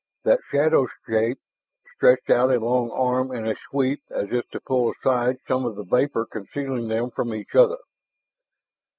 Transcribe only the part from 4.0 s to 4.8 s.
as if to